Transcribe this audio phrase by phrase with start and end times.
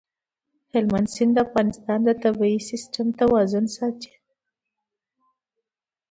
[0.73, 4.13] هلمند سیند د افغانستان د طبعي سیسټم توازن ساتي.